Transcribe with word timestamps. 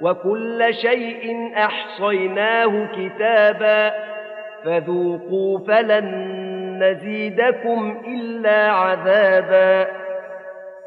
وكل 0.00 0.74
شيء 0.74 1.52
أحصيناه 1.56 2.86
كتابا 2.96 3.92
فذوقوا 4.64 5.58
فلن 5.58 6.38
نزيدكم 6.82 8.02
إلا 8.06 8.70
عذابا 8.72 9.88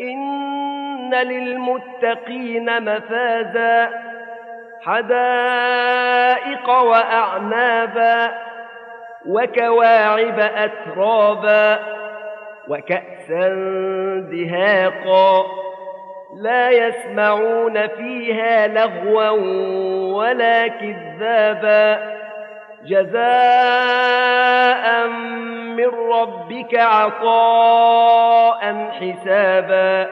إن 0.00 1.14
للمتقين 1.14 2.82
مفازا 2.82 3.90
حدائق 4.82 6.68
وأعنابا 6.70 8.32
وكواعب 9.26 10.40
أترابا 10.40 11.78
وكأسا 12.68 13.48
دهاقا 14.30 15.44
لا 16.36 16.70
يسمعون 16.70 17.86
فيها 17.86 18.66
لغوا 18.66 19.30
ولا 20.14 20.68
كذابا. 20.68 22.10
جزاء 22.86 23.26
من 25.76 25.90
ربك 26.12 26.74
عطاء 26.78 28.60
حسابا. 28.90 30.10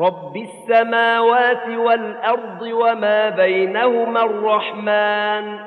رب 0.00 0.36
السماوات 0.36 1.68
والأرض 1.68 2.62
وما 2.62 3.28
بينهما 3.28 4.22
الرحمن. 4.24 5.58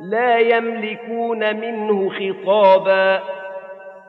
لا 0.00 0.38
يملكون 0.38 1.56
منه 1.56 2.10
خطابا. 2.10 3.37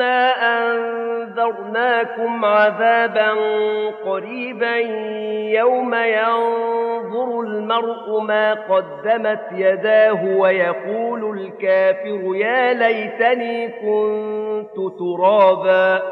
إنا 0.00 0.32
أنذرناكم 0.66 2.44
عذابا 2.44 3.30
قريبا 4.04 4.76
يوم 5.60 5.94
ينظر 5.94 7.40
المرء 7.40 8.20
ما 8.20 8.54
قدمت 8.54 9.40
يداه 9.52 10.24
ويقول 10.38 11.38
الكافر 11.40 12.36
يا 12.36 12.72
ليتني 12.72 13.68
كنت 13.68 14.98
ترابا 14.98 16.02